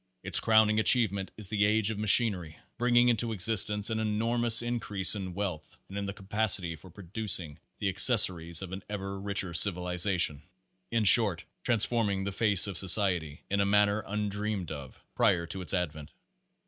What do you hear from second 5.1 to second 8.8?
in wealth and in the capacity for producing the accessories of